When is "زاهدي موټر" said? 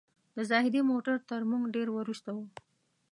0.49-1.15